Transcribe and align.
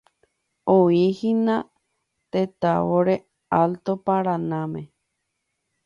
Oĩhína 0.75 1.57
tetãvore 2.31 3.15
Alto 3.61 3.93
Paranáme. 4.05 4.83